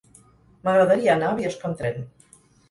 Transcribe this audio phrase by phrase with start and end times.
[0.67, 2.01] M'agradaria anar a Biosca amb tren.